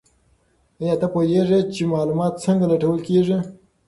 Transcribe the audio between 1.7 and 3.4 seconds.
چې معلومات څنګه لټول کیږي؟